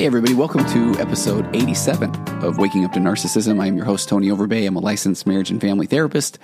[0.00, 2.10] Hey, everybody, welcome to episode 87
[2.42, 3.60] of Waking Up to Narcissism.
[3.60, 4.66] I'm your host, Tony Overbay.
[4.66, 6.38] I'm a licensed marriage and family therapist,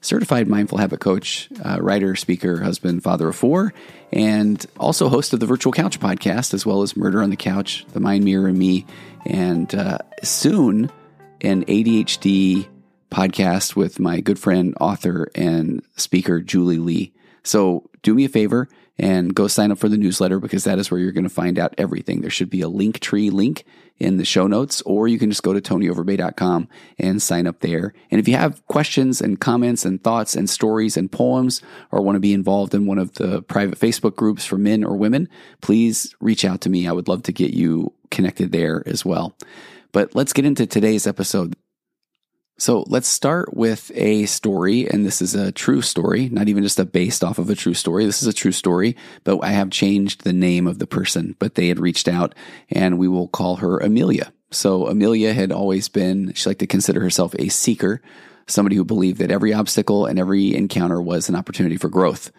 [0.00, 3.74] certified mindful habit coach, uh, writer, speaker, husband, father of four,
[4.14, 7.84] and also host of the Virtual Couch podcast, as well as Murder on the Couch,
[7.92, 8.86] The Mind Mirror, and Me,
[9.26, 10.90] and uh, soon
[11.42, 12.66] an ADHD
[13.10, 17.12] podcast with my good friend, author, and speaker, Julie Lee.
[17.42, 20.90] So do me a favor and go sign up for the newsletter because that is
[20.90, 22.20] where you're going to find out everything.
[22.20, 23.64] There should be a Linktree link
[23.98, 27.94] in the show notes, or you can just go to tonyoverbay.com and sign up there.
[28.10, 32.16] And if you have questions and comments and thoughts and stories and poems, or want
[32.16, 35.28] to be involved in one of the private Facebook groups for men or women,
[35.60, 36.86] please reach out to me.
[36.86, 39.36] I would love to get you connected there as well.
[39.92, 41.54] But let's get into today's episode.
[42.62, 46.78] So let's start with a story, and this is a true story, not even just
[46.78, 48.06] a based off of a true story.
[48.06, 51.56] This is a true story, but I have changed the name of the person, but
[51.56, 52.36] they had reached out
[52.70, 54.32] and we will call her Amelia.
[54.52, 58.00] So Amelia had always been, she liked to consider herself a seeker,
[58.46, 62.30] somebody who believed that every obstacle and every encounter was an opportunity for growth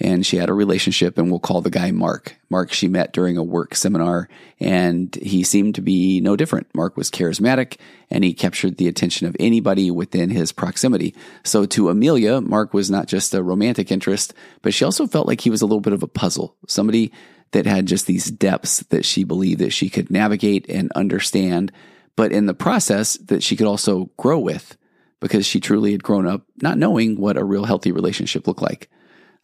[0.00, 2.36] and she had a relationship and we'll call the guy Mark.
[2.50, 4.28] Mark she met during a work seminar
[4.60, 6.66] and he seemed to be no different.
[6.74, 7.76] Mark was charismatic
[8.10, 11.14] and he captured the attention of anybody within his proximity.
[11.44, 15.40] So to Amelia, Mark was not just a romantic interest, but she also felt like
[15.40, 16.56] he was a little bit of a puzzle.
[16.66, 17.12] Somebody
[17.52, 21.70] that had just these depths that she believed that she could navigate and understand,
[22.16, 24.76] but in the process that she could also grow with
[25.20, 28.90] because she truly had grown up not knowing what a real healthy relationship looked like.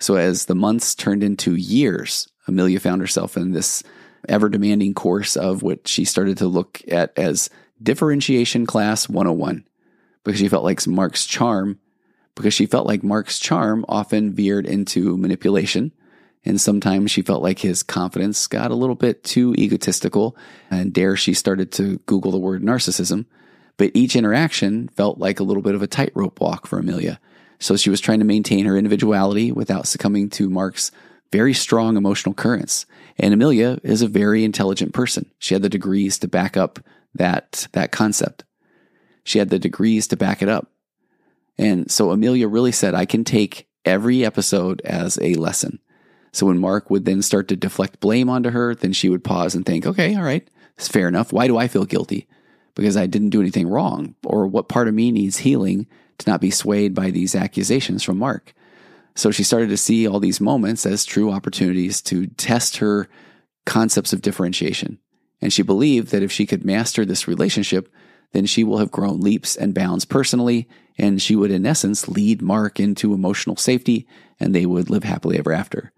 [0.01, 3.83] So as the months turned into years, Amelia found herself in this
[4.29, 7.51] ever demanding course of what she started to look at as
[7.83, 9.65] differentiation class 101
[10.25, 11.79] because she felt like Mark's charm,
[12.35, 15.93] because she felt like Mark's charm often veered into manipulation.
[16.45, 20.37] And sometimes she felt like his confidence got a little bit too egotistical.
[20.71, 23.27] And dare she started to Google the word narcissism.
[23.77, 27.21] But each interaction felt like a little bit of a tightrope walk for Amelia.
[27.59, 30.91] So she was trying to maintain her individuality without succumbing to Mark's
[31.33, 32.87] very strong emotional currents.
[33.19, 35.31] And Amelia is a very intelligent person.
[35.39, 36.79] She had the degrees to back up
[37.15, 38.45] that, that concept.
[39.25, 40.71] She had the degrees to back it up.
[41.59, 45.81] And so Amelia really said, I can take every episode as a lesson.
[46.33, 49.55] So when Mark would then start to deflect blame onto her, then she would pause
[49.55, 51.33] and think, okay, all right, it's fair enough.
[51.33, 52.29] Why do I feel guilty?
[52.75, 54.15] Because I didn't do anything wrong.
[54.25, 58.19] Or what part of me needs healing to not be swayed by these accusations from
[58.19, 58.53] Mark.
[59.15, 63.09] So she started to see all these moments as true opportunities to test her
[63.67, 64.99] concepts of differentiation.
[65.41, 67.93] And she believed that if she could master this relationship,
[68.33, 70.69] then she will have grown leaps and bounds personally,
[70.99, 74.07] and she would, in essence, lead Mark into emotional safety,
[74.39, 75.93] and they would live happily ever after.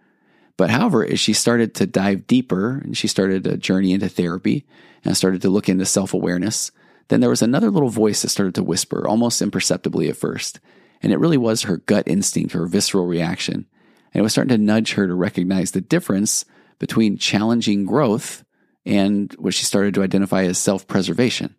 [0.56, 4.66] But however, as she started to dive deeper and she started a journey into therapy
[5.04, 6.70] and started to look into self awareness,
[7.10, 10.60] then there was another little voice that started to whisper, almost imperceptibly at first.
[11.02, 13.66] And it really was her gut instinct, her visceral reaction.
[14.14, 16.44] And it was starting to nudge her to recognize the difference
[16.78, 18.44] between challenging growth
[18.86, 21.56] and what she started to identify as self preservation.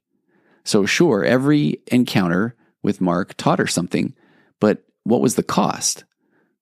[0.64, 4.16] So, sure, every encounter with Mark taught her something,
[4.62, 6.06] but what was the cost?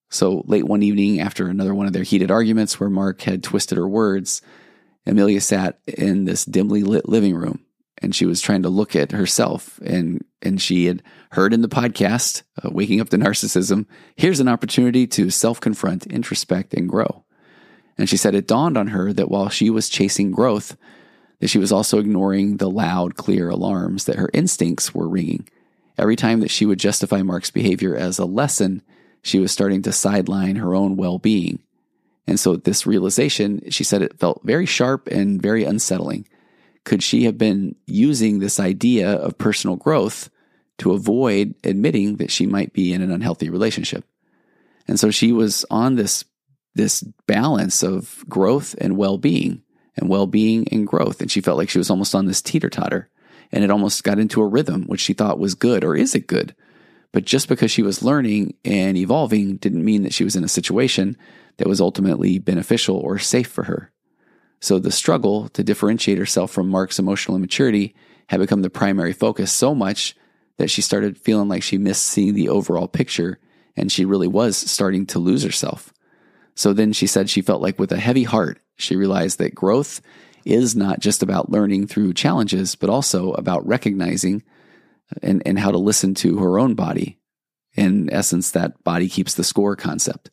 [0.09, 3.77] So, late one evening, after another one of their heated arguments where Mark had twisted
[3.77, 4.41] her words,
[5.05, 7.63] Amelia sat in this dimly lit living room
[8.01, 9.79] and she was trying to look at herself.
[9.79, 14.47] And and she had heard in the podcast uh, waking up to narcissism here's an
[14.47, 17.25] opportunity to self-confront introspect and grow.
[17.97, 20.77] And she said it dawned on her that while she was chasing growth
[21.39, 25.47] that she was also ignoring the loud clear alarms that her instincts were ringing.
[25.97, 28.81] Every time that she would justify mark's behavior as a lesson
[29.21, 31.59] she was starting to sideline her own well-being.
[32.25, 36.25] And so this realization she said it felt very sharp and very unsettling
[36.83, 40.29] could she have been using this idea of personal growth
[40.79, 44.05] to avoid admitting that she might be in an unhealthy relationship?
[44.87, 46.25] And so she was on this,
[46.73, 49.61] this balance of growth and well being
[49.95, 51.21] and well being and growth.
[51.21, 53.09] And she felt like she was almost on this teeter totter
[53.51, 56.27] and it almost got into a rhythm, which she thought was good or is it
[56.27, 56.55] good?
[57.11, 60.49] But just because she was learning and evolving didn't mean that she was in a
[60.49, 61.17] situation
[61.57, 63.91] that was ultimately beneficial or safe for her.
[64.59, 67.95] So the struggle to differentiate herself from Mark's emotional immaturity
[68.27, 70.15] had become the primary focus so much
[70.57, 73.39] that she started feeling like she missed seeing the overall picture
[73.75, 75.93] and she really was starting to lose herself.
[76.55, 80.01] So then she said she felt like with a heavy heart, she realized that growth
[80.43, 84.43] is not just about learning through challenges, but also about recognizing
[85.23, 87.17] and, and how to listen to her own body.
[87.75, 90.29] In essence, that body keeps the score concept.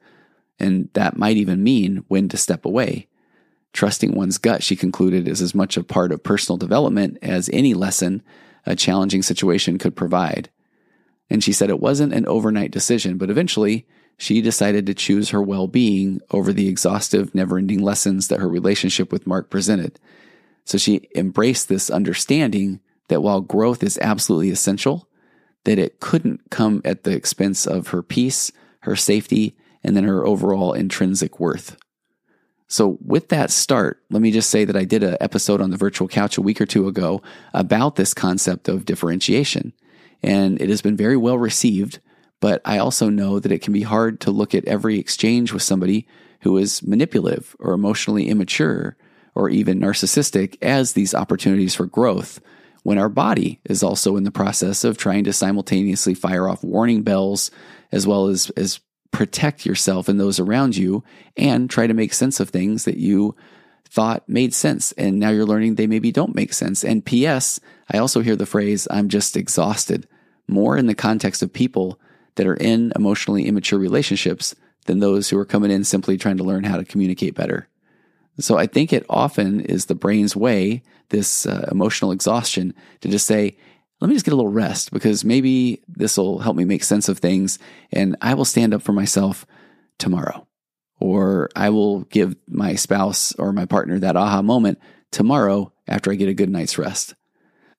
[0.59, 3.09] And that might even mean when to step away.
[3.77, 7.75] Trusting one's gut, she concluded, is as much a part of personal development as any
[7.75, 8.23] lesson
[8.65, 10.49] a challenging situation could provide.
[11.29, 13.87] And she said it wasn't an overnight decision, but eventually
[14.17, 18.49] she decided to choose her well being over the exhaustive, never ending lessons that her
[18.49, 20.01] relationship with Mark presented.
[20.65, 25.07] So she embraced this understanding that while growth is absolutely essential,
[25.65, 28.51] that it couldn't come at the expense of her peace,
[28.81, 31.77] her safety, and then her overall intrinsic worth.
[32.69, 35.77] So, with that start, let me just say that I did an episode on the
[35.77, 37.23] virtual couch a week or two ago
[37.55, 39.73] about this concept of differentiation.
[40.23, 42.01] And it has been very well received,
[42.41, 45.63] but I also know that it can be hard to look at every exchange with
[45.63, 46.09] somebody
[46.41, 48.97] who is manipulative or emotionally immature
[49.35, 52.41] or even narcissistic as these opportunities for growth
[52.83, 57.03] when our body is also in the process of trying to simultaneously fire off warning
[57.03, 57.51] bells
[57.93, 58.81] as well as, as
[59.17, 61.03] protect yourself and those around you
[61.39, 63.35] and try to make sense of things that you
[63.89, 64.93] thought made sense.
[64.93, 66.85] And now you're learning they maybe don't make sense.
[66.85, 67.59] And P.S.,
[67.91, 70.07] I also hear the phrase, I'm just exhausted,
[70.47, 71.99] more in the context of people
[72.35, 74.55] that are in emotionally immature relationships
[74.85, 77.69] than those who are coming in simply trying to learn how to communicate better.
[78.39, 83.27] So I think it often is the brain's way, this uh, emotional exhaustion, to just
[83.27, 83.57] say,
[84.01, 87.09] let me just get a little rest because maybe this will help me make sense
[87.09, 87.59] of things
[87.93, 89.47] and I will stand up for myself
[89.99, 90.47] tomorrow.
[90.99, 94.79] Or I will give my spouse or my partner that aha moment
[95.11, 97.15] tomorrow after I get a good night's rest.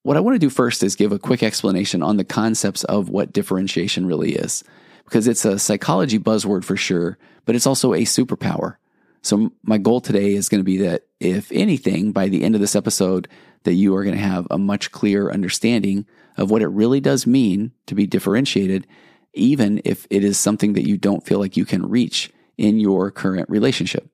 [0.03, 3.09] What I want to do first is give a quick explanation on the concepts of
[3.09, 4.63] what differentiation really is,
[5.03, 8.75] because it's a psychology buzzword for sure, but it's also a superpower.
[9.21, 12.61] So my goal today is going to be that if anything, by the end of
[12.61, 13.27] this episode,
[13.67, 16.05] that you are going to have a much clearer understanding
[16.37, 18.87] of what it really does mean to be differentiated,
[19.33, 23.11] even if it is something that you don't feel like you can reach in your
[23.11, 24.09] current relationship.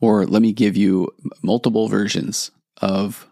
[0.00, 3.28] Or let me give you multiple versions of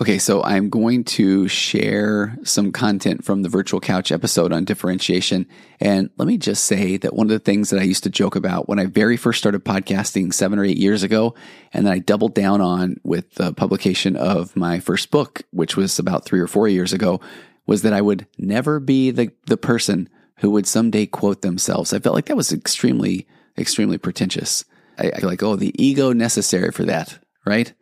[0.00, 5.46] Okay, so I'm going to share some content from the virtual couch episode on differentiation.
[5.78, 8.34] And let me just say that one of the things that I used to joke
[8.34, 11.36] about when I very first started podcasting seven or eight years ago,
[11.72, 15.96] and then I doubled down on with the publication of my first book, which was
[16.00, 17.20] about three or four years ago,
[17.64, 20.08] was that I would never be the, the person
[20.38, 21.92] who would someday quote themselves.
[21.92, 24.64] I felt like that was extremely, extremely pretentious.
[24.98, 27.72] I, I feel like, oh, the ego necessary for that, right?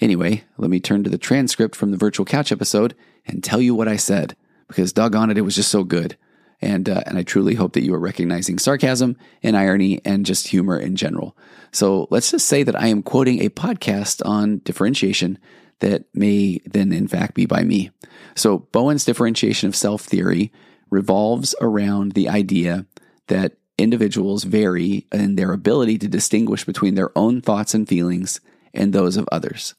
[0.00, 2.94] Anyway, let me turn to the transcript from the virtual couch episode
[3.26, 4.34] and tell you what I said,
[4.68, 6.16] because doggone it, it was just so good.
[6.62, 10.48] And, uh, and I truly hope that you are recognizing sarcasm and irony and just
[10.48, 11.36] humor in general.
[11.72, 15.38] So let's just say that I am quoting a podcast on differentiation
[15.80, 17.90] that may then in fact be by me.
[18.34, 20.52] So Bowen's differentiation of self theory
[20.90, 22.86] revolves around the idea
[23.28, 28.40] that individuals vary in their ability to distinguish between their own thoughts and feelings
[28.74, 29.74] and those of others.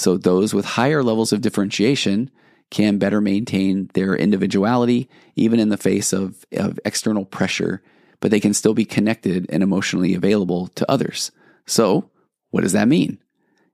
[0.00, 2.30] So those with higher levels of differentiation
[2.70, 7.82] can better maintain their individuality, even in the face of, of external pressure,
[8.18, 11.30] but they can still be connected and emotionally available to others.
[11.66, 12.08] So,
[12.48, 13.18] what does that mean?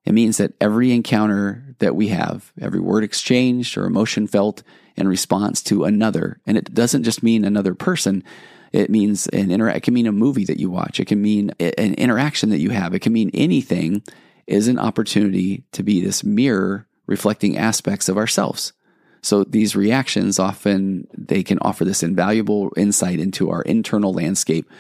[0.05, 4.65] It means that every encounter that we have, every word exchanged or emotion felt
[4.97, 8.25] in response to another, and it doesn't just mean another person,
[8.73, 11.53] it means an inter- it can mean a movie that you watch, it can mean
[11.61, 14.03] an interaction that you have, it can mean anything
[14.47, 18.73] is an opportunity to be this mirror reflecting aspects of ourselves.
[19.23, 24.71] So these reactions often they can offer this invaluable insight into our internal landscape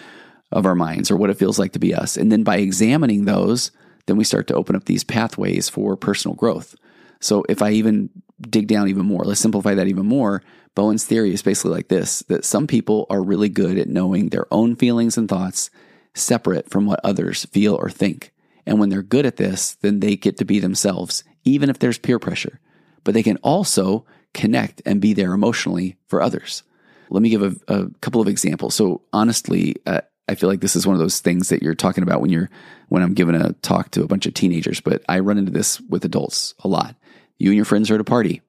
[0.52, 2.16] of our minds or what it feels like to be us.
[2.16, 3.72] And then by examining those,
[4.06, 6.76] then we start to open up these pathways for personal growth.
[7.20, 10.42] So if I even dig down even more, let's simplify that even more.
[10.74, 14.46] Bowen's theory is basically like this that some people are really good at knowing their
[14.52, 15.70] own feelings and thoughts
[16.14, 18.32] separate from what others feel or think.
[18.66, 21.98] And when they're good at this, then they get to be themselves, even if there's
[21.98, 22.60] peer pressure.
[23.04, 24.04] But they can also
[24.34, 26.62] connect and be there emotionally for others.
[27.08, 28.74] Let me give a, a couple of examples.
[28.74, 32.02] So honestly, uh, I feel like this is one of those things that you're talking
[32.02, 32.50] about when you're
[32.88, 35.80] when I'm giving a talk to a bunch of teenagers, but I run into this
[35.82, 36.96] with adults a lot.
[37.38, 38.42] You and your friends are at a party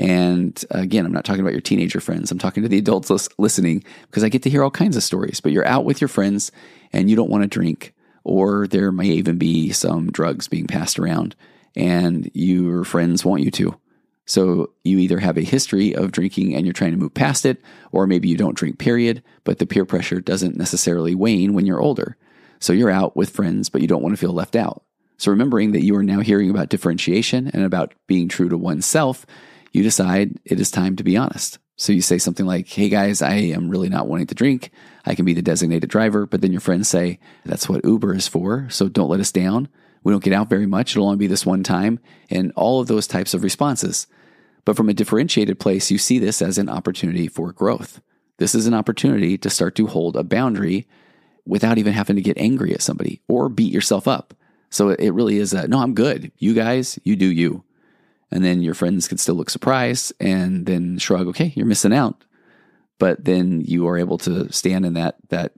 [0.00, 2.30] And again, I'm not talking about your teenager friends.
[2.30, 5.40] I'm talking to the adults listening because I get to hear all kinds of stories.
[5.40, 6.50] But you're out with your friends
[6.90, 7.92] and you don't want to drink,
[8.24, 11.34] or there may even be some drugs being passed around,
[11.76, 13.78] and your friends want you to.
[14.26, 17.60] So you either have a history of drinking and you're trying to move past it,
[17.90, 21.80] or maybe you don't drink, period, but the peer pressure doesn't necessarily wane when you're
[21.80, 22.16] older.
[22.60, 24.84] So you're out with friends, but you don't want to feel left out.
[25.16, 29.26] So remembering that you are now hearing about differentiation and about being true to oneself,
[29.72, 31.58] you decide it is time to be honest.
[31.76, 34.70] So you say something like, Hey guys, I am really not wanting to drink.
[35.04, 36.26] I can be the designated driver.
[36.26, 38.68] But then your friends say, That's what Uber is for.
[38.70, 39.68] So don't let us down.
[40.02, 40.92] We don't get out very much.
[40.92, 42.00] It'll only be this one time.
[42.30, 44.06] And all of those types of responses.
[44.64, 48.00] But from a differentiated place, you see this as an opportunity for growth.
[48.38, 50.86] This is an opportunity to start to hold a boundary
[51.46, 54.34] without even having to get angry at somebody or beat yourself up.
[54.70, 56.30] So it really is a no, I'm good.
[56.38, 57.64] You guys, you do you.
[58.30, 62.24] And then your friends can still look surprised and then shrug, okay, you're missing out.
[63.00, 65.54] But then you are able to stand in that that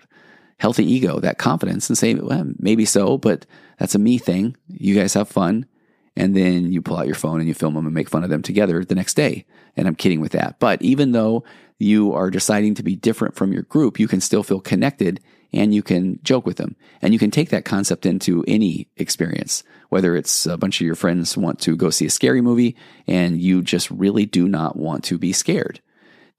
[0.58, 3.44] healthy ego, that confidence and say, well, maybe so, but
[3.78, 4.56] that's a me thing.
[4.68, 5.66] You guys have fun
[6.14, 8.30] and then you pull out your phone and you film them and make fun of
[8.30, 9.44] them together the next day.
[9.76, 10.60] And I'm kidding with that.
[10.60, 11.42] But even though
[11.78, 15.20] you are deciding to be different from your group, you can still feel connected
[15.52, 16.76] and you can joke with them.
[17.02, 20.94] And you can take that concept into any experience, whether it's a bunch of your
[20.94, 22.76] friends want to go see a scary movie
[23.08, 25.80] and you just really do not want to be scared.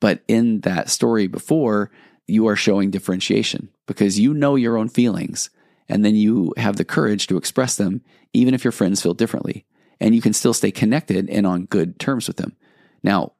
[0.03, 1.89] But in that story before,
[2.27, 5.49] you are showing differentiation because you know your own feelings
[5.87, 8.01] and then you have the courage to express them,
[8.33, 9.63] even if your friends feel differently.
[10.01, 12.57] And you can still stay connected and on good terms with them.
[13.01, 13.31] Now,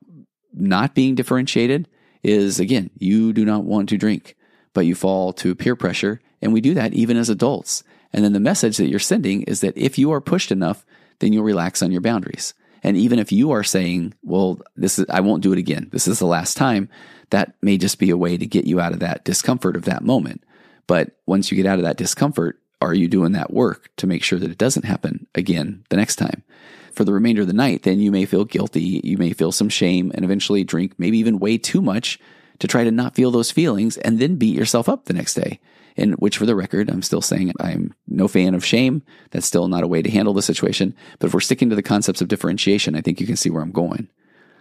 [0.54, 1.90] not being differentiated
[2.24, 4.38] is again, you do not want to drink,
[4.72, 6.22] but you fall to peer pressure.
[6.42, 7.84] And we do that even as adults.
[8.14, 10.86] And then the message that you're sending is that if you are pushed enough,
[11.20, 12.54] then you'll relax on your boundaries.
[12.84, 15.90] And even if you are saying, well, this is, I won't do it again.
[15.92, 16.90] This is the last time.
[17.30, 20.04] That may just be a way to get you out of that discomfort of that
[20.04, 20.44] moment.
[20.86, 24.24] But once you get out of that discomfort, are you doing that work to make
[24.24, 26.44] sure that it doesn't happen again the next time?
[26.92, 29.70] For the remainder of the night, then you may feel guilty, you may feel some
[29.70, 32.20] shame, and eventually drink maybe even way too much
[32.60, 35.60] to try to not feel those feelings and then beat yourself up the next day.
[35.96, 39.04] And which, for the record, I'm still saying I'm no fan of shame.
[39.32, 40.96] That's still not a way to handle the situation.
[41.20, 43.62] But if we're sticking to the concepts of differentiation, I think you can see where
[43.62, 44.08] I'm going.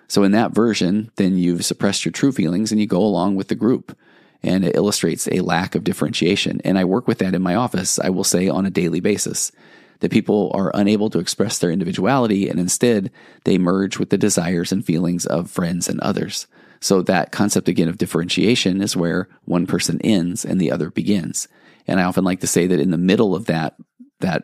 [0.08, 3.48] So, in that version, then you've suppressed your true feelings and you go along with
[3.48, 3.96] the group
[4.42, 6.60] and it illustrates a lack of differentiation.
[6.64, 9.52] And I work with that in my office, I will say, on a daily basis.
[10.00, 13.12] That people are unable to express their individuality and instead
[13.44, 16.48] they merge with the desires and feelings of friends and others.
[16.82, 21.46] So that concept again of differentiation is where one person ends and the other begins.
[21.86, 23.76] And I often like to say that in the middle of that,
[24.18, 24.42] that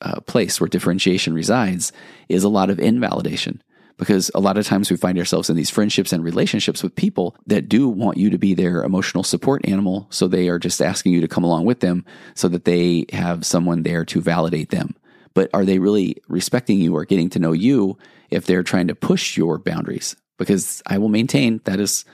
[0.00, 1.92] uh, place where differentiation resides
[2.28, 3.60] is a lot of invalidation
[3.96, 7.34] because a lot of times we find ourselves in these friendships and relationships with people
[7.46, 10.06] that do want you to be their emotional support animal.
[10.10, 12.04] So they are just asking you to come along with them
[12.34, 14.94] so that they have someone there to validate them.
[15.34, 17.98] But are they really respecting you or getting to know you
[18.30, 20.14] if they're trying to push your boundaries?
[20.40, 22.04] Because I will maintain that is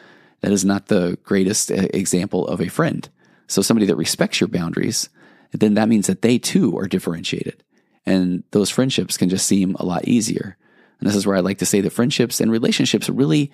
[0.40, 3.09] that is not the greatest uh, example of a friend.
[3.47, 5.09] So somebody that respects your boundaries,
[5.52, 7.62] then that means that they too are differentiated.
[8.04, 10.56] And those friendships can just seem a lot easier.
[11.00, 13.52] And this is where I like to say that friendships and relationships really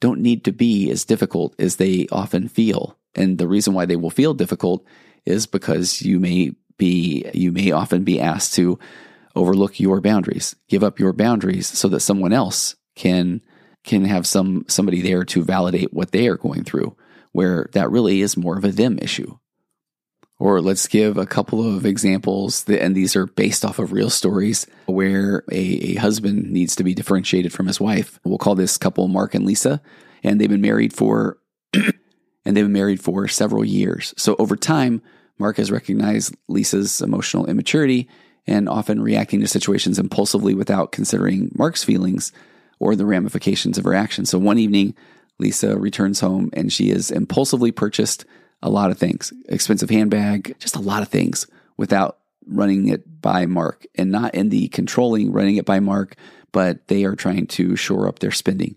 [0.00, 2.96] don't need to be as difficult as they often feel.
[3.14, 4.84] And the reason why they will feel difficult
[5.24, 8.78] is because you may be, you may often be asked to
[9.34, 13.40] overlook your boundaries, give up your boundaries so that someone else can,
[13.88, 16.96] can have some, somebody there to validate what they are going through,
[17.32, 19.36] where that really is more of a them issue.
[20.38, 24.10] Or let's give a couple of examples, that, and these are based off of real
[24.10, 28.20] stories where a, a, husband needs to be differentiated from his wife.
[28.22, 29.82] We'll call this couple Mark and Lisa,
[30.22, 31.38] and they've been married for
[31.74, 34.14] and they've been married for several years.
[34.16, 35.02] So over time,
[35.38, 38.08] Mark has recognized Lisa's emotional immaturity
[38.46, 42.32] and often reacting to situations impulsively without considering Mark's feelings
[42.78, 44.30] or the ramifications of her actions.
[44.30, 44.94] So one evening,
[45.38, 48.24] Lisa returns home and she has impulsively purchased
[48.62, 53.46] a lot of things, expensive handbag, just a lot of things without running it by
[53.46, 56.16] Mark and not in the controlling running it by Mark,
[56.50, 58.76] but they are trying to shore up their spending.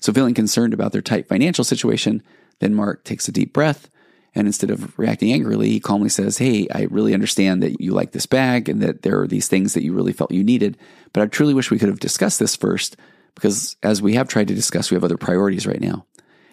[0.00, 2.22] So feeling concerned about their tight financial situation,
[2.58, 3.88] then Mark takes a deep breath
[4.34, 8.12] and instead of reacting angrily, he calmly says, Hey, I really understand that you like
[8.12, 10.78] this bag and that there are these things that you really felt you needed,
[11.12, 12.96] but I truly wish we could have discussed this first
[13.34, 16.06] because as we have tried to discuss, we have other priorities right now.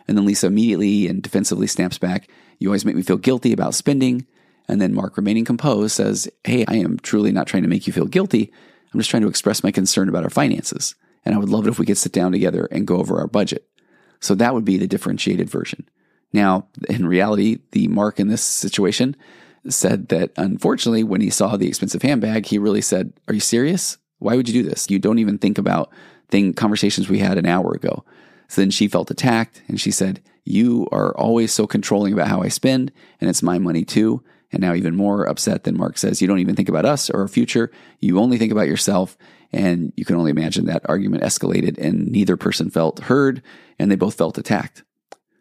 [0.08, 3.76] And then Lisa immediately and defensively snaps back, You always make me feel guilty about
[3.76, 4.26] spending.
[4.68, 7.94] And then Mark, remaining composed, says, Hey, I am truly not trying to make you
[7.94, 8.52] feel guilty.
[8.94, 10.96] I'm just trying to express my concern about our finances.
[11.26, 13.28] and I would love it if we could sit down together and go over our
[13.28, 13.68] budget.
[14.20, 15.88] So that would be the differentiated version.
[16.34, 19.16] Now, in reality, the Mark in this situation
[19.68, 23.98] said that unfortunately, when he saw the expensive handbag, he really said, Are you serious?
[24.20, 24.90] Why would you do this?
[24.90, 25.92] You don't even think about
[26.30, 28.04] thing conversations we had an hour ago.
[28.48, 32.42] So then she felt attacked and she said, You are always so controlling about how
[32.42, 34.24] I spend, and it's my money too.
[34.52, 37.22] And now, even more upset than Mark says, You don't even think about us or
[37.22, 37.72] our future.
[38.00, 39.18] You only think about yourself.
[39.52, 43.42] And you can only imagine that argument escalated, and neither person felt heard,
[43.80, 44.84] and they both felt attacked.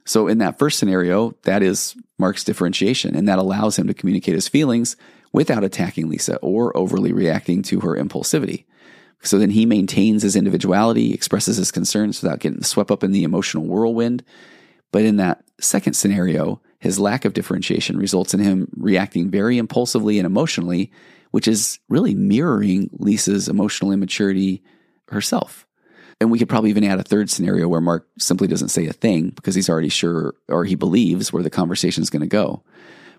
[0.06, 4.34] So, in that first scenario, that is Mark's differentiation, and that allows him to communicate
[4.34, 4.96] his feelings
[5.32, 8.64] without attacking Lisa or overly reacting to her impulsivity.
[9.22, 13.24] So then he maintains his individuality, expresses his concerns without getting swept up in the
[13.24, 14.24] emotional whirlwind.
[14.92, 20.18] But in that second scenario, his lack of differentiation results in him reacting very impulsively
[20.18, 20.92] and emotionally,
[21.32, 24.62] which is really mirroring Lisa's emotional immaturity
[25.08, 25.66] herself.
[26.20, 28.92] And we could probably even add a third scenario where Mark simply doesn't say a
[28.92, 32.62] thing because he's already sure or he believes where the conversation is going to go.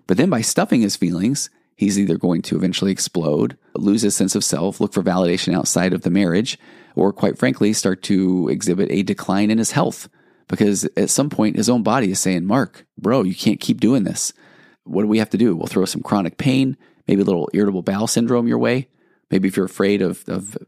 [0.06, 1.50] But then by stuffing his feelings,
[1.80, 5.94] he's either going to eventually explode, lose his sense of self, look for validation outside
[5.94, 6.58] of the marriage,
[6.94, 10.06] or quite frankly, start to exhibit a decline in his health.
[10.46, 14.04] Because at some point, his own body is saying, Mark, bro, you can't keep doing
[14.04, 14.34] this.
[14.84, 15.56] What do we have to do?
[15.56, 16.76] We'll throw some chronic pain,
[17.08, 18.88] maybe a little irritable bowel syndrome your way.
[19.30, 20.58] Maybe if you're afraid of, of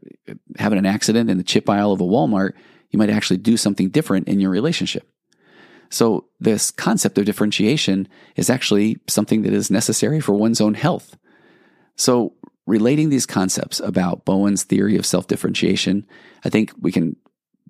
[0.57, 2.53] having an accident in the chip aisle of a Walmart,
[2.89, 5.07] you might actually do something different in your relationship.
[5.93, 11.15] So, this concept of differentiation is actually something that is necessary for one's own health.
[11.95, 12.33] So,
[12.65, 16.07] relating these concepts about Bowen's theory of self differentiation,
[16.43, 17.15] I think we can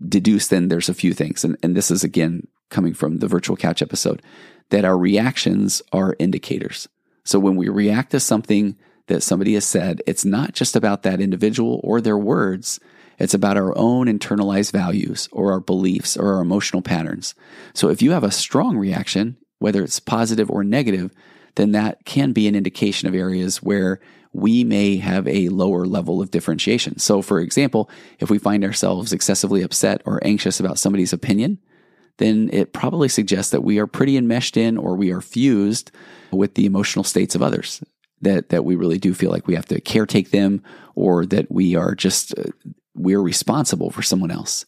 [0.07, 1.43] deduce then there's a few things.
[1.43, 4.21] And, and this is again coming from the virtual couch episode
[4.69, 6.87] that our reactions are indicators.
[7.25, 8.77] So, when we react to something
[9.07, 12.79] that somebody has said, it's not just about that individual or their words,
[13.23, 17.35] it's about our own internalized values or our beliefs or our emotional patterns.
[17.73, 21.11] So if you have a strong reaction, whether it's positive or negative,
[21.55, 24.01] then that can be an indication of areas where
[24.33, 26.99] we may have a lower level of differentiation.
[26.99, 31.59] So, for example, if we find ourselves excessively upset or anxious about somebody's opinion,
[32.17, 35.91] then it probably suggests that we are pretty enmeshed in or we are fused
[36.31, 37.81] with the emotional states of others.
[38.21, 40.63] That, that we really do feel like we have to caretake them
[40.95, 42.43] or that we are just uh,
[42.95, 44.65] we're responsible for someone else.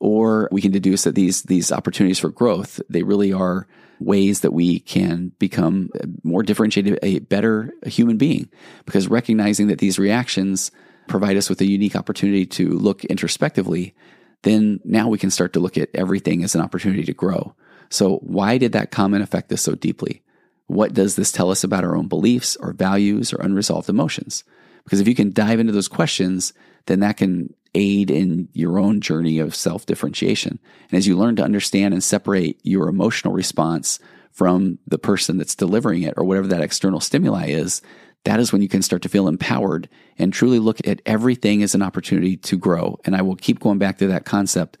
[0.00, 3.66] Or we can deduce that these, these opportunities for growth, they really are
[4.00, 5.90] ways that we can become
[6.22, 8.48] more differentiated, a better human being.
[8.84, 10.70] Because recognizing that these reactions
[11.06, 13.94] provide us with a unique opportunity to look introspectively,
[14.42, 17.54] then now we can start to look at everything as an opportunity to grow.
[17.90, 20.22] So, why did that comment affect us so deeply?
[20.66, 24.44] What does this tell us about our own beliefs or values or unresolved emotions?
[24.84, 26.52] Because if you can dive into those questions,
[26.86, 30.58] then that can aid in your own journey of self differentiation.
[30.90, 33.98] And as you learn to understand and separate your emotional response
[34.32, 37.82] from the person that's delivering it or whatever that external stimuli is,
[38.24, 41.74] that is when you can start to feel empowered and truly look at everything as
[41.74, 42.98] an opportunity to grow.
[43.04, 44.78] And I will keep going back to that concept,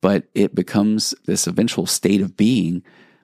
[0.00, 2.82] but it becomes this eventual state of being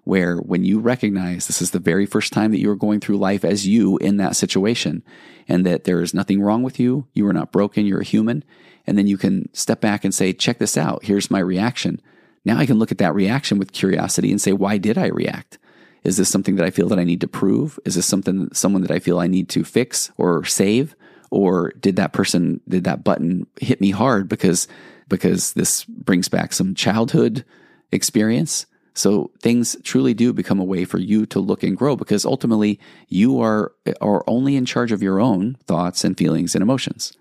[0.09, 3.19] where when you recognize this is the very first time that you are going through
[3.19, 5.03] life as you in that situation
[5.47, 8.43] and that there is nothing wrong with you, you are not broken, you're a human.
[8.87, 11.05] And then you can step back and say, check this out.
[11.05, 12.01] Here's my reaction.
[12.43, 15.59] Now I can look at that reaction with curiosity and say, why did I react?
[16.05, 17.79] Is this something that I feel that I need to prove?
[17.85, 20.97] Is this something, someone that I feel I need to fix or save?
[21.31, 24.69] Or did that person, did that button hit me hard because,
[25.07, 27.45] because this brings back some childhood
[27.93, 28.65] experience?
[28.99, 32.81] So things truly do become a way for you to look and grow because ultimately
[33.07, 37.13] you are, are only in charge of your own thoughts and feelings and emotions.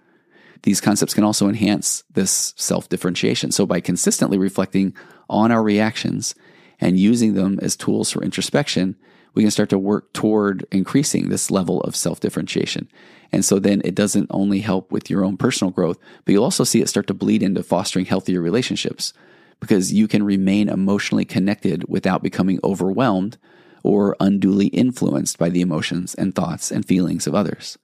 [0.64, 3.52] These concepts can also enhance this self differentiation.
[3.52, 4.96] So by consistently reflecting
[5.30, 6.34] on our reactions
[6.80, 8.96] and using them as tools for introspection,
[9.36, 12.90] we can start to work toward increasing this level of self differentiation.
[13.32, 16.64] And so then it doesn't only help with your own personal growth, but you'll also
[16.64, 19.14] see it start to bleed into fostering healthier relationships
[19.60, 23.38] because you can remain emotionally connected without becoming overwhelmed
[23.84, 27.78] or unduly influenced by the emotions and thoughts and feelings of others.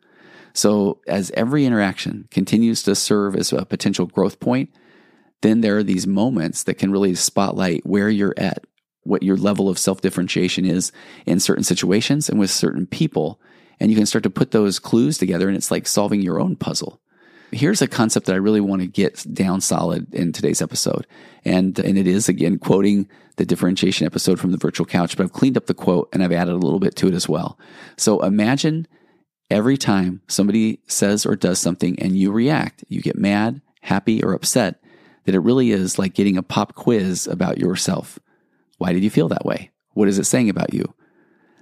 [0.54, 4.70] So, as every interaction continues to serve as a potential growth point,
[5.42, 8.66] then there are these moments that can really spotlight where you're at,
[9.04, 10.92] what your level of self differentiation is
[11.26, 13.42] in certain situations and with certain people.
[13.80, 16.56] And you can start to put those clues together, and it's like solving your own
[16.56, 17.02] puzzle
[17.54, 21.08] here's a concept that I really want to get down solid in today's episode.
[21.46, 25.34] And, and it is again quoting the differentiation episode from the virtual couch, but I've
[25.34, 27.58] cleaned up the quote and I've added a little bit to it as well.
[27.98, 28.88] So imagine
[29.50, 34.34] every time somebody says or does something and you react, you get mad, happy, or
[34.34, 34.82] upset,
[35.26, 38.20] that it really is like getting a pop quiz about yourself.
[38.78, 39.72] Why did you feel that way?
[39.94, 40.94] What is it saying about you?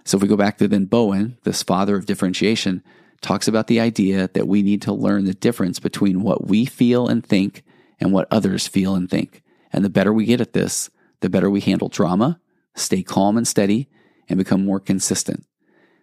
[0.03, 2.83] So if we go back to then Bowen, this father of differentiation,
[3.21, 7.07] talks about the idea that we need to learn the difference between what we feel
[7.07, 7.63] and think
[7.99, 9.43] and what others feel and think.
[9.71, 10.89] And the better we get at this,
[11.21, 12.39] the better we handle drama,
[12.75, 13.87] stay calm and steady,
[14.27, 15.45] and become more consistent.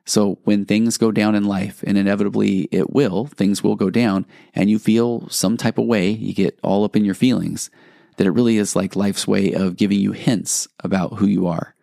[0.04, 4.24] So when things go down in life, and inevitably it will, things will go down,
[4.54, 7.68] and you feel some type of way, you get all up in your feelings,
[8.16, 11.74] that it really is like life's way of giving you hints about who you are.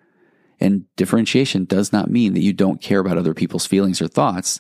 [0.60, 4.60] And differentiation does not mean that you don't care about other people's feelings or thoughts.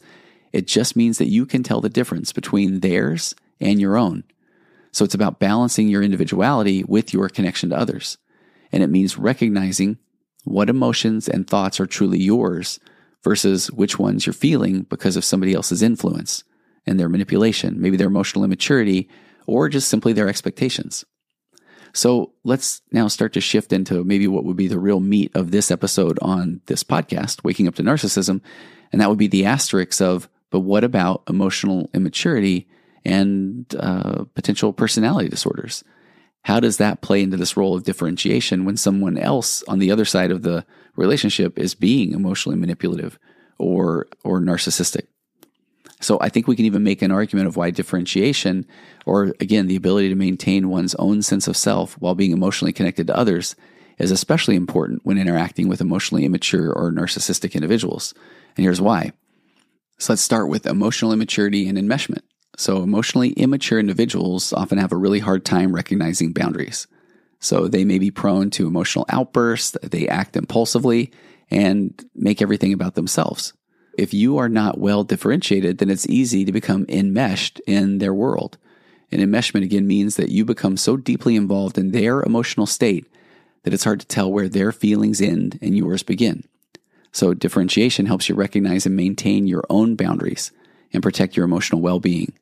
[0.55, 4.23] It just means that you can tell the difference between theirs and your own.
[4.93, 8.17] So it's about balancing your individuality with your connection to others.
[8.71, 9.97] And it means recognizing
[10.45, 12.79] what emotions and thoughts are truly yours
[13.21, 16.45] versus which ones you're feeling because of somebody else's influence
[16.85, 19.09] and their manipulation, maybe their emotional immaturity,
[19.47, 21.03] or just simply their expectations.
[21.91, 25.51] So let's now start to shift into maybe what would be the real meat of
[25.51, 28.39] this episode on this podcast, Waking Up to Narcissism.
[28.93, 32.65] And that would be the asterisks of, but what about emotional immaturity
[33.03, 35.83] and uh, potential personality disorders.
[36.43, 40.05] How does that play into this role of differentiation when someone else on the other
[40.05, 40.65] side of the
[40.95, 43.19] relationship is being emotionally manipulative
[43.57, 45.07] or or narcissistic?
[45.99, 48.65] So I think we can even make an argument of why differentiation,
[49.05, 53.07] or again, the ability to maintain one's own sense of self while being emotionally connected
[53.07, 53.57] to others,
[53.97, 58.13] is especially important when interacting with emotionally immature or narcissistic individuals.
[58.55, 59.11] And here's why.
[59.97, 62.21] So let's start with emotional immaturity and enmeshment.
[62.57, 66.87] So, emotionally immature individuals often have a really hard time recognizing boundaries.
[67.39, 71.11] So, they may be prone to emotional outbursts, they act impulsively,
[71.51, 73.53] and make everything about themselves.
[73.97, 78.57] If you are not well differentiated, then it's easy to become enmeshed in their world.
[79.11, 83.05] And enmeshment again means that you become so deeply involved in their emotional state
[83.63, 86.43] that it's hard to tell where their feelings end and yours begin.
[87.15, 90.51] So, differentiation helps you recognize and maintain your own boundaries
[90.91, 92.33] and protect your emotional well being.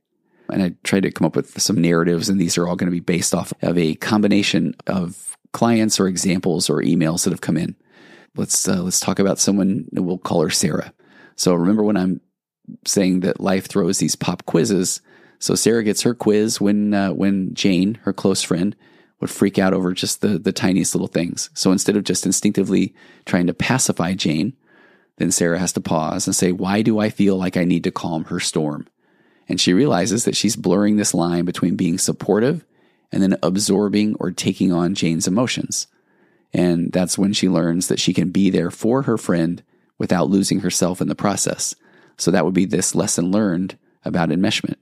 [0.51, 2.91] And I tried to come up with some narratives, and these are all going to
[2.91, 7.55] be based off of a combination of clients or examples or emails that have come
[7.55, 7.75] in.
[8.35, 9.89] Let's uh, let's talk about someone.
[9.91, 10.91] We'll call her Sarah.
[11.35, 12.19] So remember when I'm
[12.83, 15.01] saying that life throws these pop quizzes.
[15.37, 18.75] So Sarah gets her quiz when uh, when Jane, her close friend,
[19.19, 21.51] would freak out over just the the tiniest little things.
[21.53, 22.95] So instead of just instinctively
[23.27, 24.53] trying to pacify Jane,
[25.17, 27.91] then Sarah has to pause and say, "Why do I feel like I need to
[27.91, 28.87] calm her storm?"
[29.47, 32.65] And she realizes that she's blurring this line between being supportive
[33.11, 35.87] and then absorbing or taking on Jane's emotions.
[36.53, 39.61] And that's when she learns that she can be there for her friend
[39.97, 41.75] without losing herself in the process.
[42.17, 44.75] So that would be this lesson learned about enmeshment.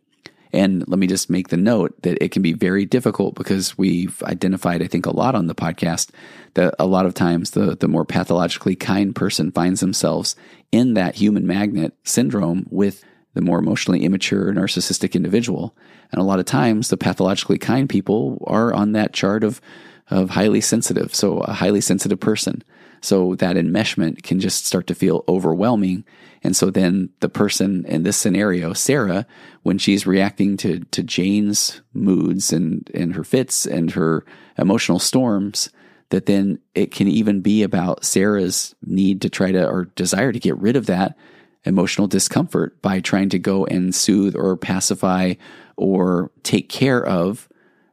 [0.54, 4.22] And let me just make the note that it can be very difficult because we've
[4.24, 6.10] identified, I think, a lot on the podcast
[6.56, 10.36] that a lot of times the, the more pathologically kind person finds themselves
[10.72, 15.76] in that human magnet syndrome with the more emotionally immature narcissistic individual.
[16.12, 19.62] And a lot of times the pathologically kind people are on that chart of,
[20.12, 21.16] of highly sensitive.
[21.16, 22.64] So a highly sensitive person.
[23.02, 26.04] So that enmeshment can just start to feel overwhelming.
[26.44, 29.26] And so then the person in this scenario, Sarah,
[29.64, 34.24] when she's reacting to, to Jane's moods and, and her fits and her
[34.58, 35.70] emotional storms,
[36.10, 40.40] that then it can even be about Sarah's need to try to or desire to
[40.40, 41.18] get rid of that
[41.64, 45.34] emotional discomfort by trying to go and soothe or pacify
[45.78, 47.48] or take care of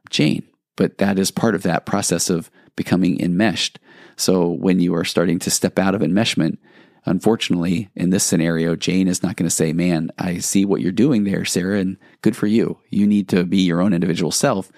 [0.09, 0.48] Jane.
[0.79, 3.79] But that is part of that process of becoming enmeshed.
[4.15, 6.57] So when you are starting to step out of enmeshment,
[7.05, 10.93] unfortunately, in this scenario, Jane is not going to say, Man, I see what you're
[10.93, 12.79] doing there, Sarah, and good for you.
[12.89, 14.71] You need to be your own individual self.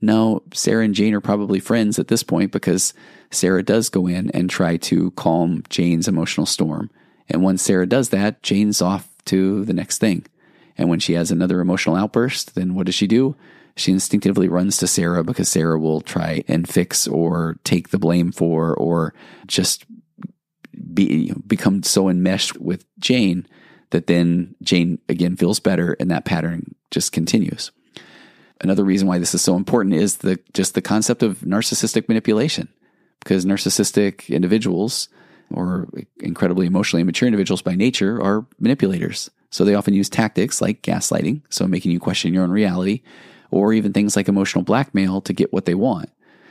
[0.00, 2.94] No, Sarah and Jane are probably friends at this point because
[3.32, 6.88] Sarah does go in and try to calm Jane's emotional storm
[7.28, 10.24] and once Sarah does that, Jane's off to the next thing.
[10.76, 13.36] And when she has another emotional outburst, then what does she do?
[13.78, 18.32] She instinctively runs to Sarah because Sarah will try and fix or take the blame
[18.32, 19.14] for or
[19.46, 19.84] just
[20.92, 23.46] be become so enmeshed with Jane
[23.90, 27.70] that then Jane again feels better and that pattern just continues.
[28.60, 32.68] Another reason why this is so important is the just the concept of narcissistic manipulation
[33.20, 35.08] because narcissistic individuals
[35.52, 35.88] or
[36.18, 39.30] incredibly emotionally immature individuals by nature are manipulators.
[39.50, 43.02] So they often use tactics like gaslighting, so making you question your own reality,
[43.50, 46.10] or even things like emotional blackmail to get what they want.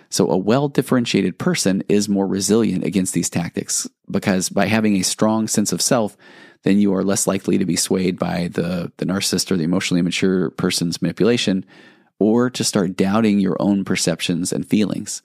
[0.09, 5.03] So a well differentiated person is more resilient against these tactics because by having a
[5.03, 6.15] strong sense of self,
[6.63, 9.99] then you are less likely to be swayed by the, the narcissist or the emotionally
[9.99, 11.65] immature person's manipulation
[12.19, 15.21] or to start doubting your own perceptions and feelings.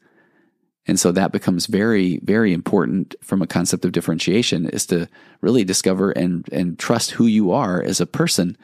[0.87, 5.09] And so that becomes very, very important from a concept of differentiation is to
[5.41, 8.57] really discover and, and trust who you are as a person,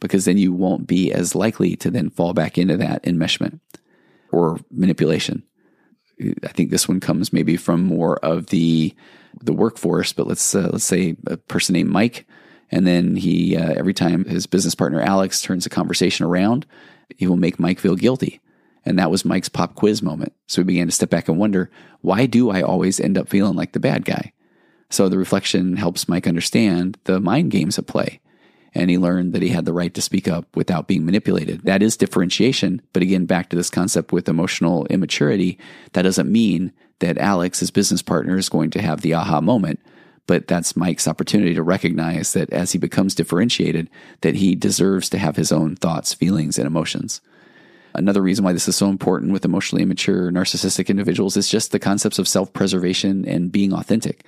[0.00, 3.60] because then you won't be as likely to then fall back into that enmeshment
[4.32, 5.42] or manipulation.
[6.42, 8.94] I think this one comes maybe from more of the
[9.40, 12.26] the workforce, but let's uh, let's say a person named Mike,
[12.70, 16.66] and then he uh, every time his business partner Alex turns the conversation around,
[17.16, 18.40] he will make Mike feel guilty
[18.84, 20.32] and that was Mike's pop quiz moment.
[20.46, 23.56] So we began to step back and wonder, why do I always end up feeling
[23.56, 24.32] like the bad guy?
[24.90, 28.20] So the reflection helps Mike understand the mind games at play.
[28.74, 31.62] And he learned that he had the right to speak up without being manipulated.
[31.62, 32.82] That is differentiation.
[32.92, 35.58] But again, back to this concept with emotional immaturity,
[35.92, 39.80] that doesn't mean that Alex, his business partner, is going to have the aha moment.
[40.26, 43.90] But that's Mike's opportunity to recognize that as he becomes differentiated,
[44.22, 47.20] that he deserves to have his own thoughts, feelings, and emotions.
[47.94, 51.78] Another reason why this is so important with emotionally immature narcissistic individuals is just the
[51.78, 54.24] concepts of self preservation and being authentic.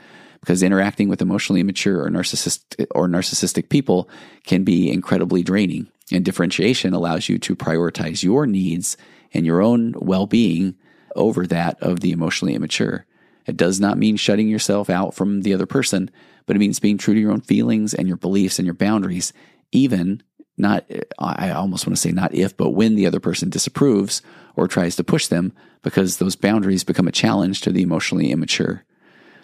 [0.46, 4.08] Because interacting with emotionally immature or narcissistic or narcissistic people
[4.44, 5.88] can be incredibly draining.
[6.12, 8.96] And differentiation allows you to prioritize your needs
[9.34, 10.76] and your own well being
[11.16, 13.06] over that of the emotionally immature.
[13.44, 16.12] It does not mean shutting yourself out from the other person,
[16.46, 19.32] but it means being true to your own feelings and your beliefs and your boundaries,
[19.72, 20.22] even
[20.56, 24.22] not I almost want to say not if, but when the other person disapproves
[24.54, 28.84] or tries to push them, because those boundaries become a challenge to the emotionally immature.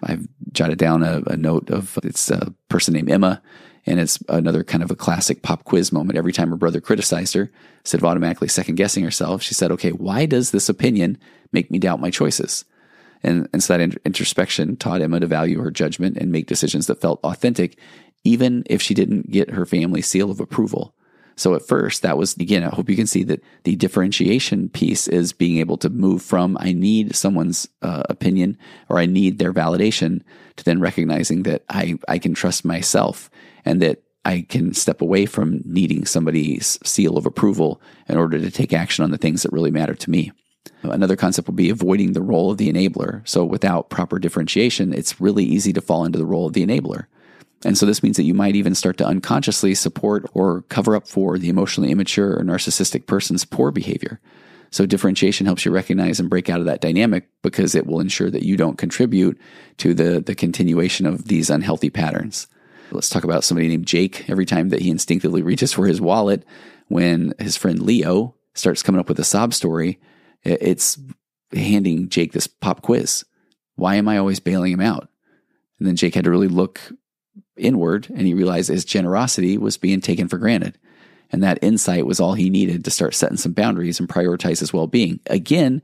[0.03, 3.43] I've jotted down a, a note of it's a person named Emma,
[3.87, 6.19] and it's another kind of a classic pop quiz moment.
[6.19, 9.91] Every time her brother criticized her, instead of automatically second guessing herself, she said, "Okay,
[9.91, 11.19] why does this opinion
[11.53, 12.65] make me doubt my choices?"
[13.23, 17.01] And, and so that introspection taught Emma to value her judgment and make decisions that
[17.01, 17.79] felt authentic,
[18.25, 20.95] even if she didn't get her family seal of approval.
[21.42, 25.09] So at first, that was, again, I hope you can see that the differentiation piece
[25.09, 28.57] is being able to move from I need someone's uh, opinion
[28.88, 30.22] or I need their validation
[30.55, 33.28] to then recognizing that I, I can trust myself
[33.64, 38.50] and that I can step away from needing somebody's seal of approval in order to
[38.52, 40.31] take action on the things that really matter to me.
[40.85, 43.26] Another concept will be avoiding the role of the enabler.
[43.28, 47.07] So without proper differentiation, it's really easy to fall into the role of the enabler.
[47.64, 51.07] And so this means that you might even start to unconsciously support or cover up
[51.07, 54.20] for the emotionally immature or narcissistic person's poor behavior.
[54.70, 58.31] So differentiation helps you recognize and break out of that dynamic because it will ensure
[58.31, 59.38] that you don't contribute
[59.79, 62.48] to the, the continuation of these unhealthy patterns.
[62.90, 64.29] Let's talk about somebody named Jake.
[64.29, 66.44] Every time that he instinctively reaches for his wallet,
[66.88, 70.01] when his friend Leo starts coming up with a sob story,
[70.42, 70.98] it's
[71.53, 73.25] handing Jake this pop quiz.
[73.77, 75.09] Why am I always bailing him out?
[75.79, 76.81] And then Jake had to really look
[77.57, 80.79] inward and he realized his generosity was being taken for granted.
[81.31, 84.73] And that insight was all he needed to start setting some boundaries and prioritize his
[84.73, 85.21] well being.
[85.27, 85.83] Again,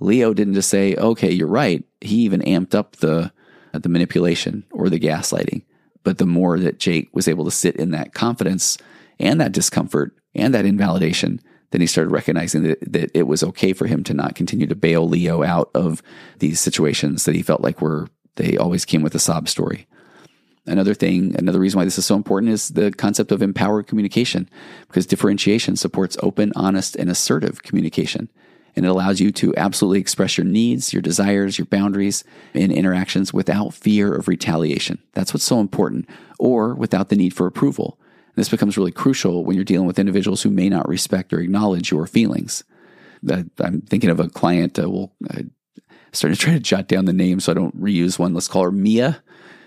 [0.00, 1.84] Leo didn't just say, okay, you're right.
[2.00, 3.30] He even amped up the,
[3.72, 5.62] the manipulation or the gaslighting.
[6.02, 8.78] But the more that Jake was able to sit in that confidence
[9.18, 13.74] and that discomfort and that invalidation, then he started recognizing that, that it was okay
[13.74, 16.02] for him to not continue to bail Leo out of
[16.38, 19.86] these situations that he felt like were, they always came with a sob story.
[20.66, 24.48] Another thing, another reason why this is so important is the concept of empowered communication,
[24.86, 28.28] because differentiation supports open, honest, and assertive communication.
[28.76, 32.22] And it allows you to absolutely express your needs, your desires, your boundaries
[32.54, 34.98] in interactions without fear of retaliation.
[35.14, 37.98] That's what's so important, or without the need for approval.
[38.28, 41.40] And This becomes really crucial when you're dealing with individuals who may not respect or
[41.40, 42.64] acknowledge your feelings.
[43.28, 44.78] I'm thinking of a client.
[44.78, 45.42] Uh, we'll uh,
[46.12, 48.32] starting to try to jot down the name so I don't reuse one.
[48.32, 49.22] Let's call her Mia.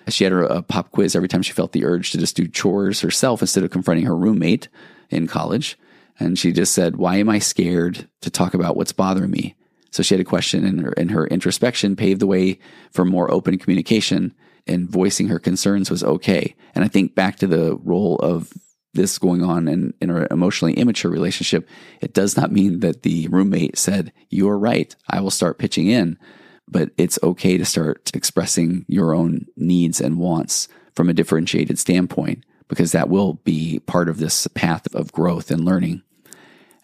[0.09, 2.47] She had a uh, pop quiz every time she felt the urge to just do
[2.47, 4.67] chores herself instead of confronting her roommate
[5.09, 5.77] in college.
[6.19, 9.55] And she just said, Why am I scared to talk about what's bothering me?
[9.91, 12.59] So she had a question, and her, and her introspection paved the way
[12.91, 14.33] for more open communication,
[14.65, 16.55] and voicing her concerns was okay.
[16.73, 18.51] And I think back to the role of
[18.93, 21.67] this going on in, in an emotionally immature relationship,
[22.01, 26.17] it does not mean that the roommate said, You're right, I will start pitching in
[26.67, 32.43] but it's okay to start expressing your own needs and wants from a differentiated standpoint
[32.67, 36.01] because that will be part of this path of growth and learning.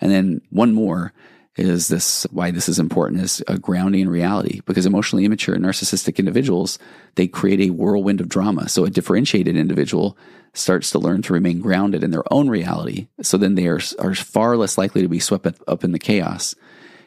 [0.01, 1.13] And then one more
[1.55, 6.17] is this why this is important is a grounding in reality because emotionally immature narcissistic
[6.17, 6.79] individuals
[7.15, 8.69] they create a whirlwind of drama.
[8.69, 10.17] So a differentiated individual
[10.53, 13.07] starts to learn to remain grounded in their own reality.
[13.21, 16.55] So then they are, are far less likely to be swept up in the chaos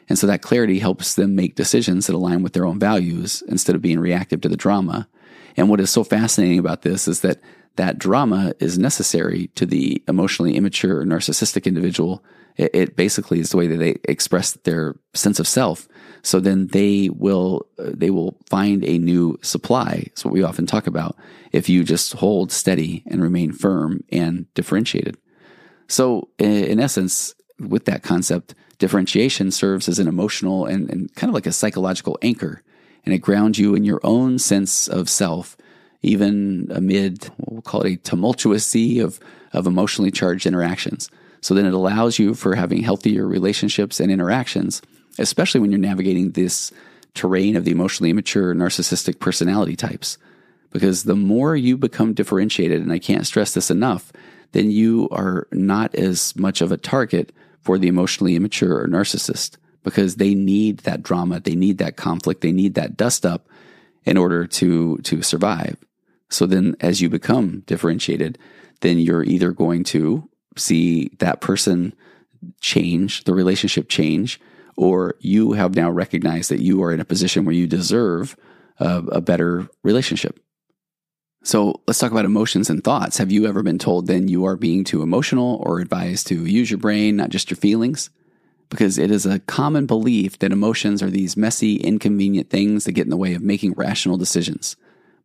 [0.09, 3.75] and so that clarity helps them make decisions that align with their own values instead
[3.75, 5.07] of being reactive to the drama.
[5.55, 7.39] And what is so fascinating about this is that
[7.75, 12.23] that drama is necessary to the emotionally immature narcissistic individual.
[12.55, 15.87] It, it, basically is the way that they express their sense of self.
[16.21, 20.03] So then they will uh, they will find a new supply.
[20.07, 21.17] It's what we often talk about.
[21.51, 25.17] If you just hold steady and remain firm and differentiated.
[25.87, 31.33] So in essence, with that concept, differentiation serves as an emotional and, and kind of
[31.33, 32.61] like a psychological anchor,
[33.05, 35.55] and it grounds you in your own sense of self
[36.01, 39.21] even amid, what we'll call it a tumultuous sea of,
[39.53, 41.09] of emotionally charged interactions.
[41.39, 44.81] So then it allows you for having healthier relationships and interactions,
[45.17, 46.73] especially when you're navigating this
[47.13, 50.17] terrain of the emotionally immature narcissistic personality types.
[50.71, 54.11] Because the more you become differentiated, and I can't stress this enough,
[54.51, 57.31] then you are not as much of a target
[57.63, 62.41] for the emotionally immature or narcissist because they need that drama, they need that conflict,
[62.41, 63.47] they need that dust up
[64.05, 65.77] in order to to survive.
[66.29, 68.37] So then as you become differentiated,
[68.81, 71.93] then you're either going to see that person
[72.59, 74.39] change, the relationship change,
[74.75, 78.35] or you have now recognized that you are in a position where you deserve
[78.79, 80.39] a, a better relationship.
[81.43, 83.17] So let's talk about emotions and thoughts.
[83.17, 86.71] Have you ever been told then you are being too emotional or advised to use
[86.71, 88.09] your brain, not just your feelings?
[88.69, 93.05] Because it is a common belief that emotions are these messy, inconvenient things that get
[93.05, 94.77] in the way of making rational decisions.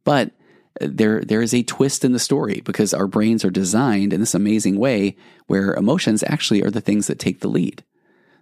[0.02, 0.32] But
[0.80, 4.34] there there is a twist in the story because our brains are designed in this
[4.34, 7.82] amazing way where emotions actually are the things that take the lead.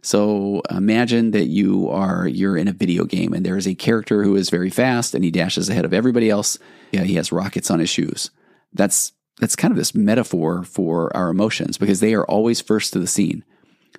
[0.07, 4.23] So imagine that you are you're in a video game and there is a character
[4.23, 6.61] who is very fast and he dashes ahead of everybody else.
[6.93, 8.31] Yeah, he has rockets on his shoes.
[8.73, 13.01] That's that's kind of this metaphor for our emotions because they are always first to
[13.01, 13.43] the scene.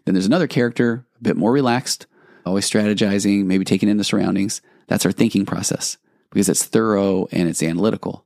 [0.05, 2.07] Then there's another character, a bit more relaxed,
[2.45, 4.61] always strategizing, maybe taking in the surroundings.
[4.87, 5.97] That's our thinking process
[6.29, 8.25] because it's thorough and it's analytical.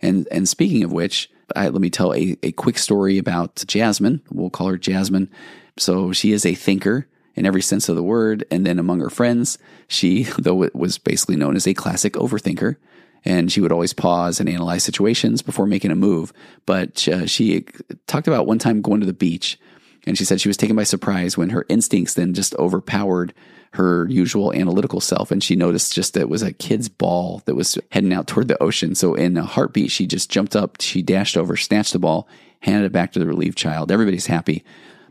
[0.00, 4.22] And and speaking of which, I, let me tell a, a quick story about Jasmine.
[4.30, 5.30] We'll call her Jasmine.
[5.76, 7.06] So she is a thinker
[7.38, 8.44] in every sense of the word.
[8.50, 12.76] And then among her friends, she, though it was basically known as a classic overthinker,
[13.24, 16.32] and she would always pause and analyze situations before making a move.
[16.66, 17.64] But uh, she
[18.06, 19.58] talked about one time going to the beach,
[20.06, 23.34] and she said she was taken by surprise when her instincts then just overpowered
[23.74, 25.30] her usual analytical self.
[25.30, 28.48] And she noticed just that it was a kid's ball that was heading out toward
[28.48, 28.94] the ocean.
[28.94, 32.26] So in a heartbeat, she just jumped up, she dashed over, snatched the ball,
[32.60, 33.92] handed it back to the relieved child.
[33.92, 34.64] Everybody's happy.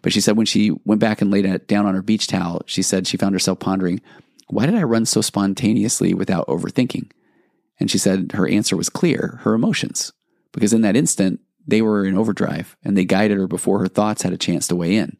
[0.07, 2.61] But she said when she went back and laid it down on her beach towel,
[2.65, 3.99] she said she found herself pondering,
[4.47, 7.11] why did I run so spontaneously without overthinking?
[7.77, 10.13] And she said her answer was clear her emotions.
[10.53, 14.21] Because in that instant, they were in overdrive and they guided her before her thoughts
[14.21, 15.17] had a chance to weigh in.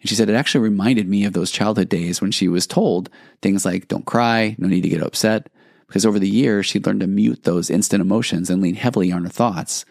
[0.00, 3.10] And she said it actually reminded me of those childhood days when she was told
[3.42, 5.48] things like, don't cry, no need to get upset.
[5.88, 9.24] Because over the years, she'd learned to mute those instant emotions and lean heavily on
[9.24, 9.84] her thoughts.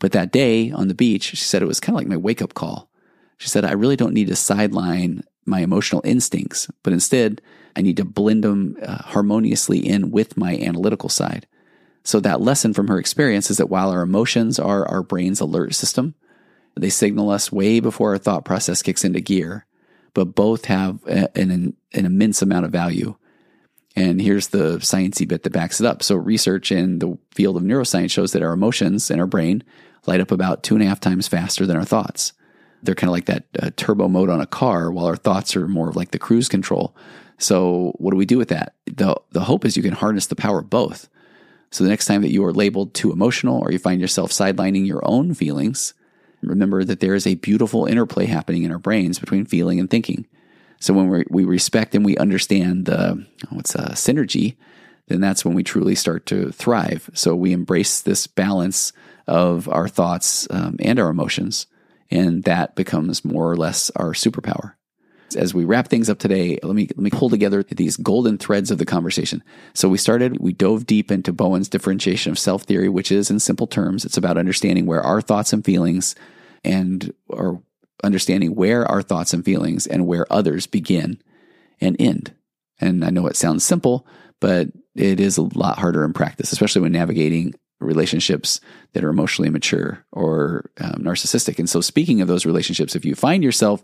[0.00, 2.42] But that day on the beach, she said it was kind of like my wake
[2.42, 2.90] up call.
[3.38, 7.40] She said, I really don't need to sideline my emotional instincts, but instead,
[7.76, 11.46] I need to blend them uh, harmoniously in with my analytical side.
[12.04, 15.74] So, that lesson from her experience is that while our emotions are our brain's alert
[15.74, 16.14] system,
[16.76, 19.66] they signal us way before our thought process kicks into gear,
[20.12, 23.16] but both have an, an, an immense amount of value.
[23.96, 26.02] And here's the sciencey bit that backs it up.
[26.02, 29.62] So research in the field of neuroscience shows that our emotions in our brain
[30.06, 32.32] light up about two and a half times faster than our thoughts.
[32.84, 35.68] They're kind of like that uh, turbo mode on a car, while our thoughts are
[35.68, 36.94] more of like the cruise control.
[37.38, 38.74] So what do we do with that?
[38.86, 41.08] The the hope is you can harness the power of both.
[41.70, 44.86] So the next time that you are labeled too emotional or you find yourself sidelining
[44.86, 45.92] your own feelings,
[46.40, 50.26] remember that there is a beautiful interplay happening in our brains between feeling and thinking.
[50.78, 54.56] So when we, we respect and we understand the what's a synergy,
[55.08, 57.10] then that's when we truly start to thrive.
[57.14, 58.92] So we embrace this balance
[59.26, 61.66] of our thoughts um, and our emotions,
[62.10, 64.74] and that becomes more or less our superpower.
[65.36, 68.70] As we wrap things up today, let me let me pull together these golden threads
[68.70, 69.42] of the conversation.
[69.72, 73.40] So we started, we dove deep into Bowen's differentiation of self theory, which is in
[73.40, 76.14] simple terms, it's about understanding where our thoughts and feelings
[76.62, 77.62] and or
[78.04, 81.20] understanding where our thoughts and feelings and where others begin
[81.80, 82.32] and end.
[82.80, 84.06] And I know it sounds simple,
[84.40, 88.60] but it is a lot harder in practice, especially when navigating relationships
[88.92, 91.58] that are emotionally immature or um, narcissistic.
[91.58, 93.82] And so, speaking of those relationships, if you find yourself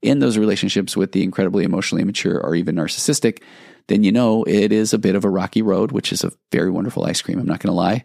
[0.00, 3.42] in those relationships with the incredibly emotionally immature or even narcissistic,
[3.88, 6.70] then you know it is a bit of a rocky road, which is a very
[6.70, 7.38] wonderful ice cream.
[7.38, 8.04] I'm not going to lie.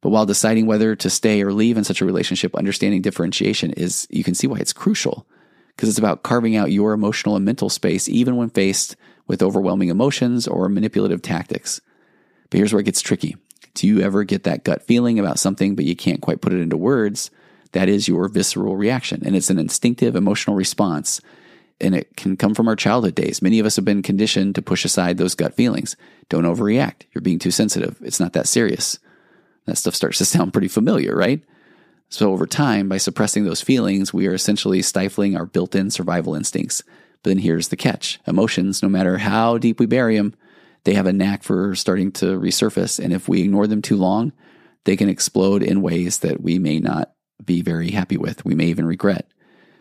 [0.00, 4.06] But while deciding whether to stay or leave in such a relationship, understanding differentiation is,
[4.10, 5.26] you can see why it's crucial
[5.76, 8.96] because it's about carving out your emotional and mental space, even when faced
[9.26, 11.80] with overwhelming emotions or manipulative tactics.
[12.50, 13.36] But here's where it gets tricky.
[13.74, 16.60] Do you ever get that gut feeling about something, but you can't quite put it
[16.60, 17.30] into words?
[17.72, 19.22] That is your visceral reaction.
[19.24, 21.20] And it's an instinctive emotional response.
[21.80, 23.42] And it can come from our childhood days.
[23.42, 25.96] Many of us have been conditioned to push aside those gut feelings.
[26.28, 27.02] Don't overreact.
[27.12, 27.96] You're being too sensitive.
[28.02, 28.98] It's not that serious.
[29.66, 31.42] That stuff starts to sound pretty familiar, right?
[32.08, 36.34] So over time, by suppressing those feelings, we are essentially stifling our built in survival
[36.34, 36.82] instincts.
[37.22, 40.34] But then here's the catch emotions, no matter how deep we bury them,
[40.84, 43.02] they have a knack for starting to resurface.
[43.02, 44.32] And if we ignore them too long,
[44.84, 47.12] they can explode in ways that we may not
[47.44, 48.44] be very happy with.
[48.44, 49.30] We may even regret.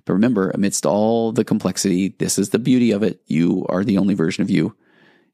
[0.06, 3.22] But remember, amidst all the complexity, this is the beauty of it.
[3.28, 4.76] You are the only version of you.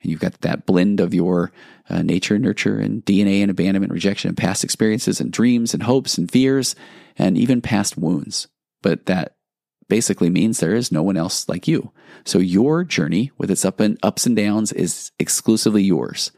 [0.01, 1.51] And you've got that blend of your
[1.89, 6.17] uh, nature, nurture, and DNA and abandonment, rejection, and past experiences, and dreams, and hopes,
[6.17, 6.75] and fears,
[7.17, 8.47] and even past wounds.
[8.83, 9.36] But that
[9.87, 11.91] basically means there is no one else like you.
[12.25, 16.31] So your journey with its up and ups and downs is exclusively yours.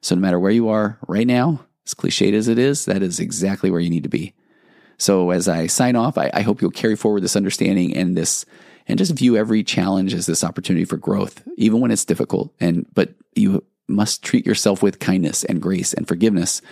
[0.00, 3.20] So no matter where you are right now, as cliched as it is, that is
[3.20, 4.34] exactly where you need to be.
[4.98, 8.44] So as I sign off, I, I hope you'll carry forward this understanding and this
[8.88, 12.54] and just view every challenge as this opportunity for growth, even when it's difficult.
[12.60, 16.62] And but you must treat yourself with kindness and grace and forgiveness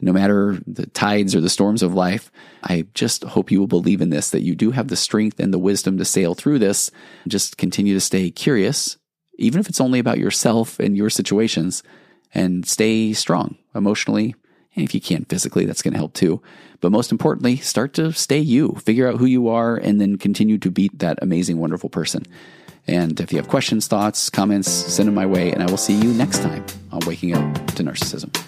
[0.00, 2.30] no matter the tides or the storms of life,
[2.62, 5.52] I just hope you will believe in this, that you do have the strength and
[5.52, 6.90] the wisdom to sail through this.
[7.26, 8.96] Just continue to stay curious,
[9.38, 11.82] even if it's only about yourself and your situations,
[12.34, 14.34] and stay strong emotionally.
[14.76, 16.40] And if you can't physically, that's going to help too.
[16.80, 20.58] But most importantly, start to stay you, figure out who you are, and then continue
[20.58, 22.24] to beat that amazing, wonderful person.
[22.86, 25.52] And if you have questions, thoughts, comments, send them my way.
[25.52, 28.47] And I will see you next time on Waking Up to Narcissism.